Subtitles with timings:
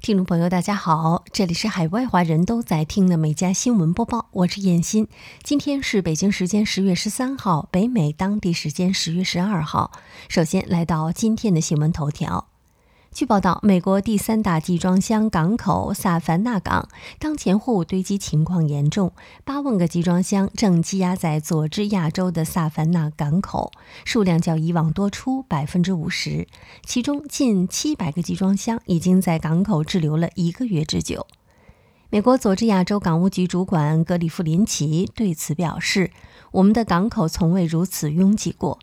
[0.00, 5.08] 听众朋友，大家好，这里是海外华人都在听的美家新闻播报，我是燕欣。
[5.42, 9.90] 今天是北京时间十月十三号，北美当地时间十月十二号。
[10.28, 12.46] 首先来到今天的新闻头条。
[13.10, 19.12] 据报道，美国第三大集装箱港口萨凡纳港当前货物堆积情况严重，
[19.44, 23.72] 八万个集装箱正积压在佐治亚州的萨凡纳港口，
[24.04, 26.46] 数量较以往多出百分之五十。
[26.84, 31.26] 其中近七百个集装箱已经在港口滞留了一个月之久。
[32.10, 36.12] 美国佐治亚州港务局主管格里夫林奇对此表示
[36.52, 38.78] ：“我们的港口从未如此拥挤过。”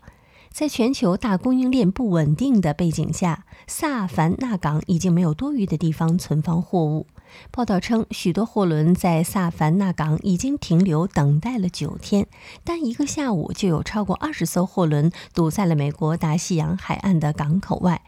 [0.56, 7.06] 在全球大供应链不稳定的背景下，萨凡纳港已经没有多余的地方存放货物。
[7.50, 12.26] 报道称，许多货轮在萨凡纳港已经停留等待了九天，
[12.64, 18.00] 但一个下午就有超过二十艘货轮堵在了美国大西洋海岸的港口外。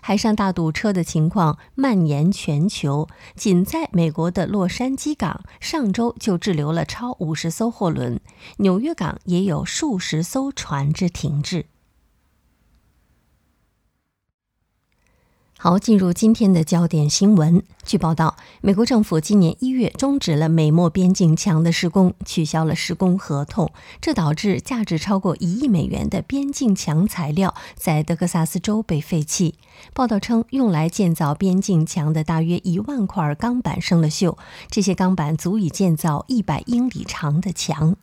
[0.00, 8.18] 海上大堵车的情况蔓延全球，仅在美国的洛杉矶港，上周就滞留了超五十艘货轮；
[8.58, 11.66] 纽约港也有数十艘船只停滞。
[15.60, 17.64] 好，进入今天的焦点新闻。
[17.84, 23.68] 据报道，美国政府今年一月终止了美墨边境墙的施工，取消了施工合同，
[24.00, 29.56] 这导致价值超过一亿美元的边境墙材料在德克萨斯州被废弃。
[29.92, 34.36] 报道称，用来建造边境墙的大约一万块钢板生了锈，
[34.70, 37.96] 这些钢板足以建造一百英里长的墙。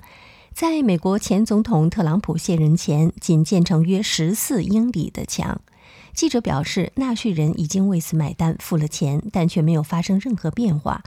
[0.53, 5.61] 在美国前总统特朗普卸任前，仅建成约十四英里的墙。
[6.15, 11.03] 记者表示，纳税人已经为此买单，付了钱，但却没有发生任何变化。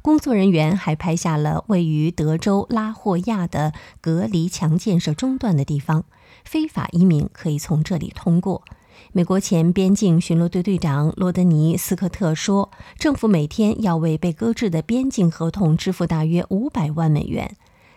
[0.00, 6.04] 工作人员还拍下了位于德州拉霍亚的隔离墙建设中断的地方，
[6.44, 8.62] 非法移民可以从这里通过。
[9.12, 17.56] 美国前边境巡逻队队长罗德尼斯科特说：“政府每天要为被搁置的边境合同支付大约五百万美元。”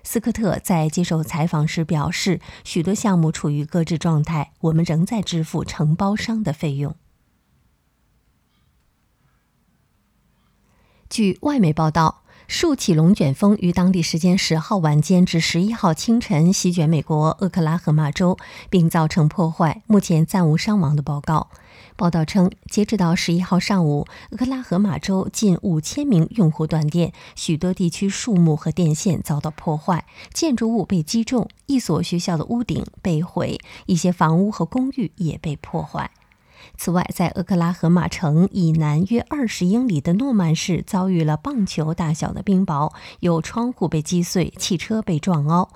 [0.09, 6.95] 斯科特在接受采访时表示，许多项目处于搁置状态，我们仍在支付承包商的费用。
[11.09, 12.23] 据外媒报道。
[12.47, 18.37] 数起龙卷风于当地时间十号晚间至十一号清晨席卷美国俄克拉荷马州，
[18.69, 19.83] 并造成破坏。
[19.85, 21.49] 目前暂无伤亡的报告。
[21.97, 36.11] 报道称，截止到十一号上午，俄克拉荷马州近五千名用户断电，许多地区树木和电线遭到破坏，建筑物被击中，一所学校的屋顶被毁，一些房屋和公寓也被破坏。
[36.77, 45.69] 此外，在俄克拉荷马城以南约二十英里的诺曼市，遭遇了棒球大小的冰雹，有窗户被击碎，汽车被撞凹。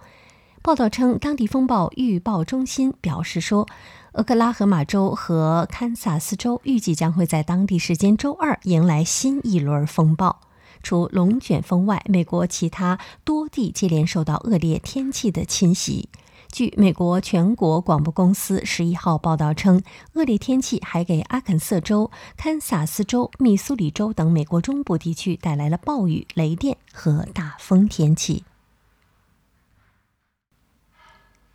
[0.61, 3.67] 报道称，当地风暴预报中心表示说，
[4.13, 10.41] 俄克拉荷马州和堪萨斯州预计将会在当地时间周二迎来新一轮风暴。
[10.83, 16.09] 除龙卷风外，美国其他多地接连受到恶劣天气的侵袭。
[16.51, 19.81] 据美国全国广播公司十一号报道称，
[20.15, 28.43] 恶劣天气还给阿肯色州、堪萨斯州、密苏里州等美国中部地区带来了暴雨、雷电和大风天气。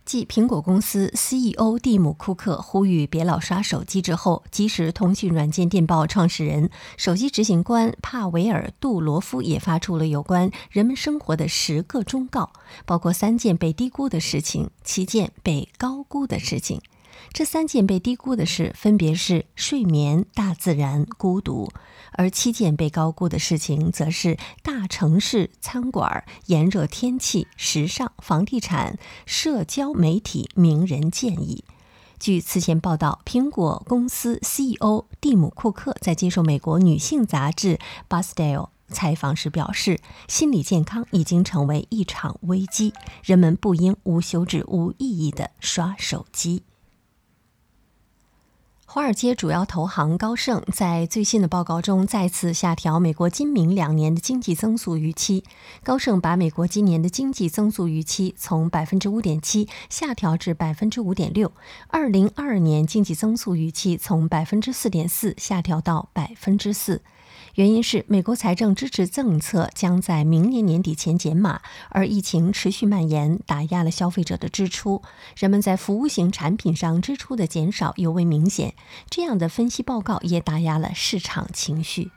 [0.07, 12.53] 继苹果公司 CEO 蒂姆·库克呼吁别老刷手机之后，即时通讯软件电报创始人、首席执行官帕维尔·杜罗夫也发出了有关人们生活的十个忠告，
[12.85, 16.81] 包括三件被低估的事情，七件被高估的事情。
[17.33, 21.69] 这三件被低估的事分别是睡眠、大自然、孤独，
[22.17, 31.65] 而七件被高估的事情则是大城市、餐馆、炎热天气、时尚、房地产、社交媒体、名人建议。
[32.19, 37.75] 据此前报道，苹果公司 CEO 蒂姆·库克在接受美国女性杂志
[38.09, 46.63] 《b a s t i l e 采访时表示，心理健康已经成为一场危机，人们不应无休止、无意义的刷手机。
[48.97, 55.45] 华尔街主要投行高盛在最新的报告中再次下调美国今明两年的经济增速预期。
[55.85, 61.53] 高盛把美国今年的经济增速预期从百分之五点七下调至百分之五点六，
[61.89, 67.03] 二零二二年经济增速预期从百分之四点四下调到百分之四。
[67.57, 75.01] 原因是美国财政支持政策将在明年年底前减码，而疫情持续蔓延，打压了消费者的支出。
[75.35, 78.75] 人们在服务型产品上支出的减少尤为明显。
[79.09, 82.11] 这样的分析报告也打压了市场情绪。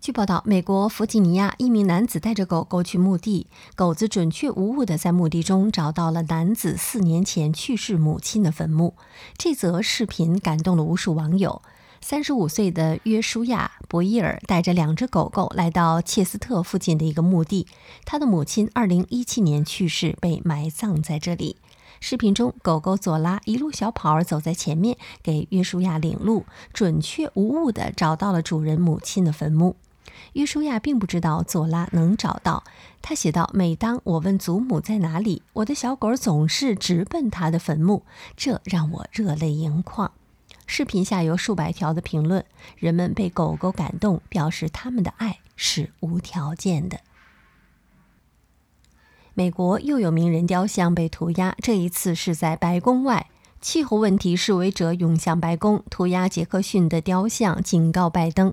[0.00, 8.94] 据报道，美国弗吉尼亚一名男子带着狗狗去墓地，狗子准确无误地在墓地中找到了男子四年前去世母亲的坟墓。
[9.36, 11.62] 这则视频感动了无数网友。
[12.04, 17.68] 三十五岁的约书亚·博伊尔带着两只狗狗来到切斯特附近的一个墓地，
[18.04, 21.56] 他的母亲二零一七年去世，被埋葬在这里。
[22.00, 29.76] 视频中，狗狗佐拉一路小跑走在前面，给约书亚领路，准确无误地找到了主人母亲的坟墓。
[30.32, 32.64] 约书亚并不知道佐拉能找到，
[33.00, 38.02] 他写道：“每当我问祖母在哪里，我的小狗总是直奔他的坟墓，
[38.36, 40.10] 这让我热泪盈眶。”
[40.66, 42.44] 视频下有数百条的评论，
[42.76, 47.00] 人们被狗狗感动，表示他们的爱是无条件的。
[49.34, 53.28] 美国又有名人雕像被涂鸦，这一次是在白宫外。
[53.62, 58.52] 气候问题示威者涌向白宫，涂鸦杰克逊的雕像，警告拜登。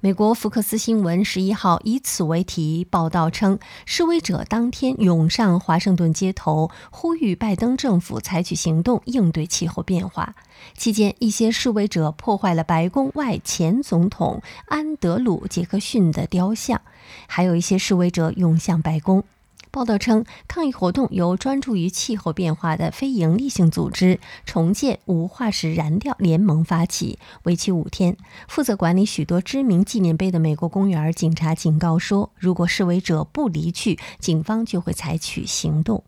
[0.00, 10.34] 美国福克斯新闻十一号以此为题报道称，示威者当天涌上华盛顿街头，呼吁拜登政府采取行动应对气候变化。
[10.76, 16.82] 期间，一些示威者破坏了白宫外前总统安德鲁·杰克逊的雕像，
[17.26, 19.24] 还有一些示威者涌向白宫。
[19.72, 28.16] 报道称，抗议活动由专注于气候变化的非营利性组织“重建无化石燃料联盟”发起，为期五天。
[28.48, 36.02] 负责管理许多知名纪念碑的美国公园警察警告说，如果示威者不离去，警方就会采取行动。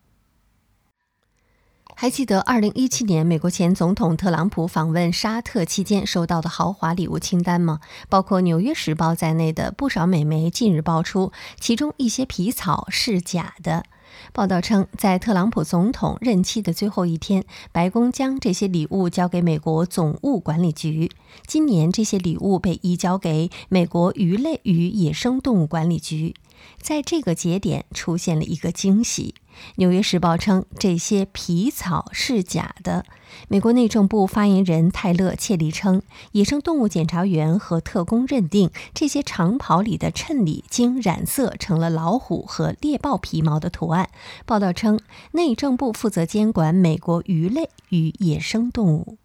[2.02, 7.78] 还记得2017年美国前总统特朗普访问沙特期间收到的豪华礼物清单吗？
[8.08, 13.84] 包括《纽约时报》在内的不少美媒近日爆出，其中一些皮草是假的。
[14.32, 21.11] 报道称，在特朗普总统任期的最后一天，白宫将这些礼物交给美国总务管理局。
[21.47, 26.35] 今年，这些礼物被移交给美国鱼类与野生动物管理局。
[26.81, 29.35] 在这个节点，出现了一个惊喜。
[29.76, 33.05] 《纽约时报》称这些皮草是假的。
[33.49, 36.02] 美国内政部发言人泰勒·切利称，
[36.32, 44.08] 野生动物检查员和特工认定这些长袍里的衬里经染色成了老虎和猎豹皮毛的图案。
[44.46, 45.00] 报道称，
[45.32, 49.19] 内政部负责监管美国鱼类与野生动物。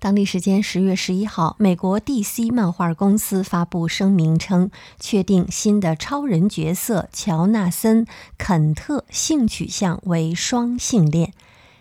[0.00, 4.70] 当地时间十月十一号，美国 DC 漫画公司发布声明称，
[5.00, 8.06] 确定新的超人角色乔纳森·
[8.38, 11.32] 肯特性取向为双性恋。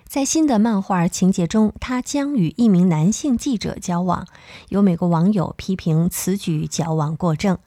[0.07, 4.25] 在新的漫画情节中，他将与一名男性记者交往。
[4.69, 7.57] 有美国网友批评此举矫枉过正。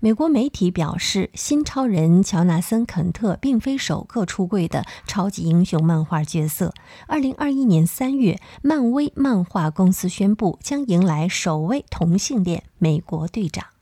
[0.00, 6.74] 美国媒体表示，新超人乔纳森·肯特并非首个出柜的超级英雄漫画角色。
[7.06, 13.75] 二零二一年三月，漫威漫画公司宣布将迎来首位同性恋美国队长。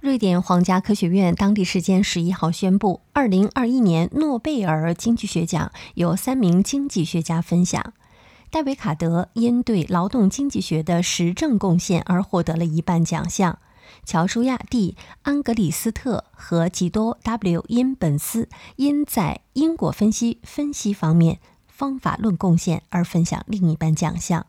[0.00, 7.92] 瑞典皇家科学院当地时间十一号宣布，二零二一年诺贝尔经济学奖由三名经济学家分享。
[8.48, 13.58] 戴维·卡德因对劳动经济学的实证贡献而获得了一半奖项。
[14.04, 24.46] 乔舒亚 ·D· 安格里斯特和吉多 ·W· 因本斯因在因果分析分析方面方法论贡献而分享另一半奖项。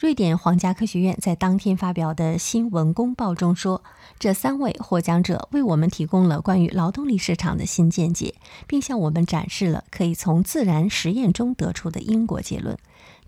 [0.00, 3.84] 瑞典皇家科学院在当天发表的新闻公报中说，
[4.18, 12.78] 这三位获奖者为我们提供了关于劳动力市场的新见解，并向我们展示了可以从自然实验中得出的因果结论。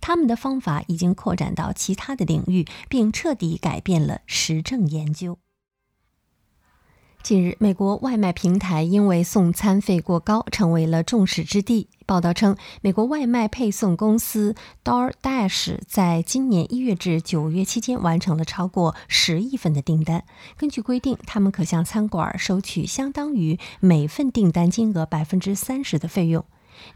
[0.00, 5.36] 他们的方法已经扩展到其他的领域，并彻底改变了实证研究。
[7.22, 11.88] 近日，美国外卖平台因为送餐费过高，成为了众矢之的。
[12.04, 20.24] 报道称，美国外卖配送公司 DoorDash 在今年一月至九月期间完成了超过十亿份的订单。
[20.56, 26.44] 根据规定，他们可向餐馆收取相当于每份订单金额百分之三十的费用。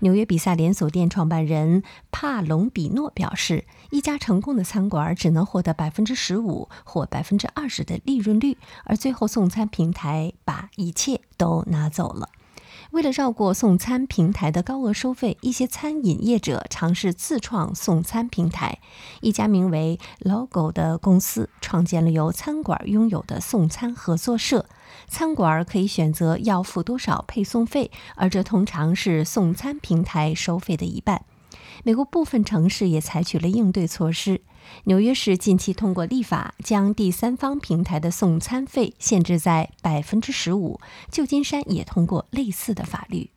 [0.00, 12.30] 纽约比萨连锁店创办人帕隆比诺表示，一家成功的餐馆只能获得百分之十五或百分之二十的利润率，而最后送餐平台把一切都拿走了。
[12.92, 18.78] 为了绕过送餐平台的高额收费，一些餐饮业者尝试自创送餐平台。
[19.20, 24.66] 一家名为 Logo 的公司创建了由餐馆拥有的送餐合作社，
[25.08, 31.24] 餐馆可以选择要付多少配送费，而这通常是送餐平台收费的一半。
[31.84, 34.40] 美国部分城市也采取了应对措施。
[34.84, 40.80] 纽约市近期通过立法，将第三方平台的送餐费限制在百分之十五。
[41.10, 43.30] 旧金山也通过类似的法律。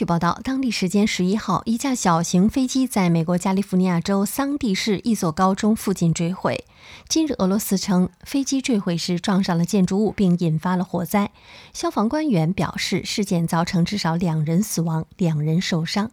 [0.00, 6.64] 据报道，当地时间十一号，一架小型飞机在美国加利福尼亚州桑蒂市一所高中附近坠毁。
[7.06, 11.30] 今日，俄罗斯称飞机坠毁时撞上了建筑物，并引发了火灾。
[11.74, 16.10] 消防官员表示，事件造成至少两人死亡，两人受伤。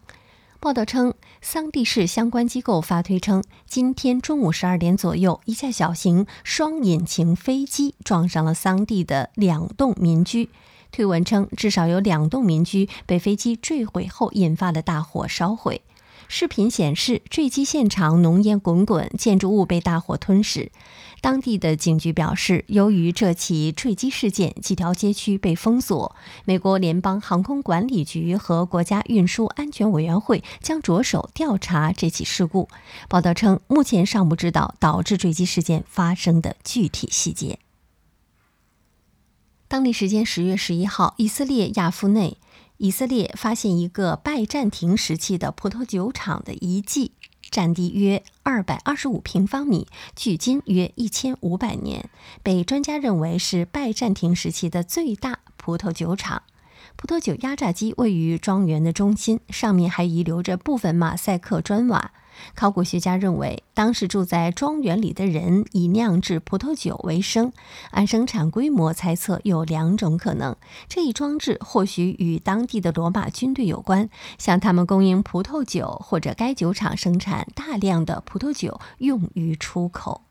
[0.59, 10.49] 报道称，桑蒂市相关机构发推称，今天中午十二点左右，一架小型双引擎飞机撞上了桑地的两栋民居。
[10.91, 15.81] 推文称，至少有两栋民居被飞机坠毁后引发的大火烧毁。
[16.27, 20.71] 视频显示，坠机现场浓烟滚滚，建筑物被大火吞噬。
[21.19, 26.15] 当地的警局表示，由于这起坠机事件，几条街区被封锁。
[26.45, 32.69] 美国联邦航空管理局和国家运输安全委员会将着手调查这起事故。
[33.09, 37.59] 报道称，目前尚不知道导致坠机事件发生的具体细节。
[39.67, 42.38] 当地时间十月十一号，以色列亚夫内，
[42.77, 47.12] 以色列发现一个拜占庭时期的葡萄酒厂的遗迹。
[47.50, 52.10] 占地约二百二十五平方米，距今约一千五百年，
[52.43, 56.43] 被专家认为是拜占庭时期的最大葡萄酒厂。
[56.98, 62.12] 葡萄酒压榨机位于庄园的中心，上面还遗留着部分马赛克砖瓦。
[62.56, 67.51] 考古学家认为，当时住在庄园里的人以酿制葡萄酒为生。
[67.91, 70.56] 按生产规模猜测，有两种可能：
[70.88, 80.26] 这一装置或许与当地的罗马军队有关，向他们供应葡萄酒，或者该酒厂生产大量的葡萄酒用于出口。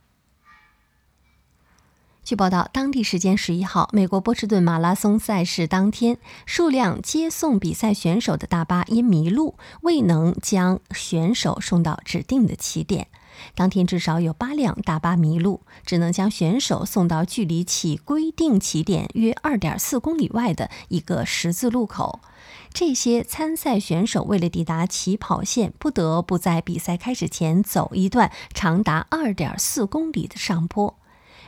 [2.26, 13.06] 据报道，当地时间十一号，美国波士顿马拉松赛事当天，数辆接送比赛选手的大巴因迷路，未能将选手送到指定的起点。
[13.54, 22.18] 当天至少有八辆大巴迷路，只能将选手送到距离起规定起点约二点四公里外的一个十字路口。
[22.72, 30.98] 这些参赛选手为了抵达起跑线，不得不在比赛开始前走一段长达二点四公里的上坡。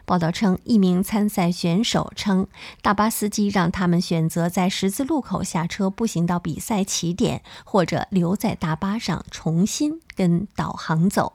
[0.08, 2.46] 报道称，一名参赛选手称，
[2.80, 11.34] 大巴司机让他们选择在十字路口下车，步行到比赛起点，或者留在大巴上重新跟导航走。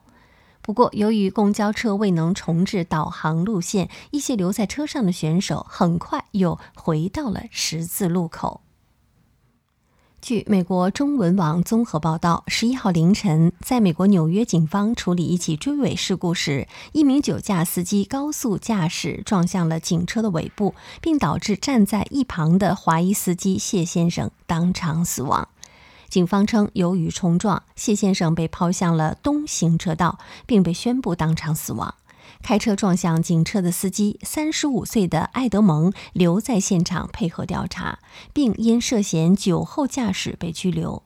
[0.63, 8.61] 不过，由于公交车未能重置导航路线，一些留在车上的选手很快又回到了十字路口。
[10.23, 25.49] 据美国中文网综合报道，十一号凌晨，在美国纽约警方处理一起追尾事故时，一名酒驾司机高速驾驶撞向了警车的尾部，并导致站在一旁的华裔司机谢先生当场死亡。
[26.07, 31.93] 警方称，由于冲撞，谢先生被抛向了东行车道，并被宣布当场死亡。
[32.41, 37.99] 开车撞向警车的司机，三十五岁的埃德蒙留在现场配合调查，
[38.33, 41.03] 并因涉嫌酒后驾驶被拘留。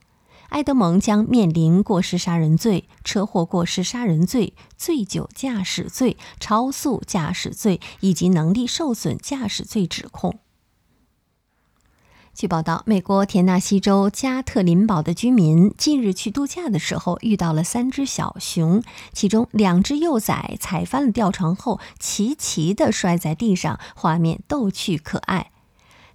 [0.50, 10.40] 埃德蒙将面临过失杀人罪、车祸过失杀人罪、醉酒驾驶罪、超速驾驶罪以及能力受损驾驶罪指控。
[12.38, 25.50] 据报道，美国田纳西州加特林堡的居民近日去度假的时候遇到了三只小熊，其中两只幼崽踩翻了吊床后齐齐地摔在地上，画面逗趣可爱。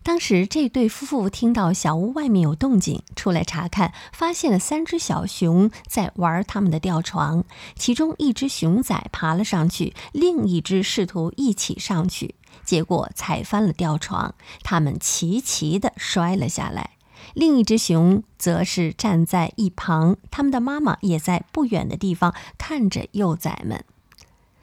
[0.05, 7.43] 当时这对夫妇听到小屋外面有动静，出来查看，发现了三只小熊在玩他们的吊床，
[7.75, 12.37] 其中一只熊崽爬了上去，另一只试图一起上去。
[12.65, 16.91] 结果踩翻了吊床，它们齐齐地摔了下来。
[17.35, 23.85] 另一只熊则是站在一旁，它们的妈妈也在不远的地方看着幼崽们。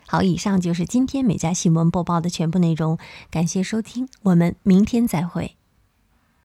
[0.08, 2.98] 好，以上就是今天美家新闻播报的全部内容，
[3.30, 5.59] 感谢收听，我们明天再会。